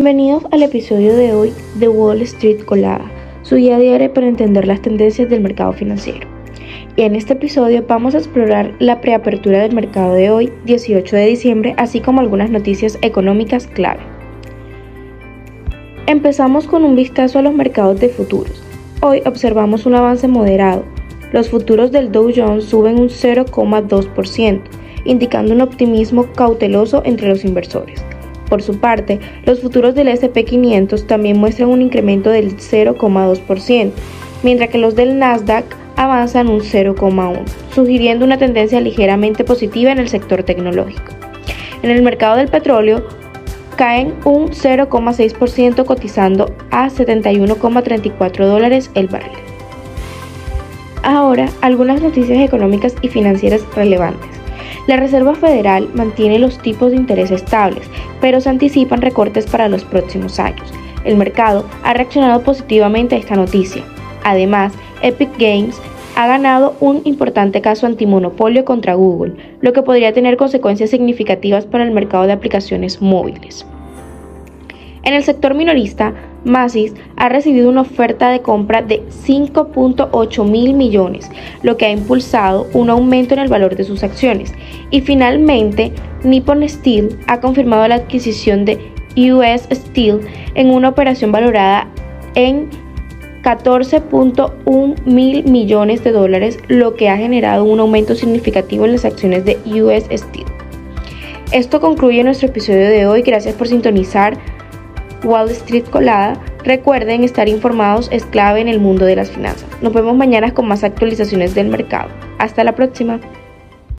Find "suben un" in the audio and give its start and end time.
22.66-23.08